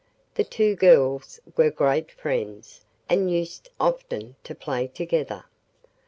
[0.33, 5.45] The two girls were great friends and used often to play together.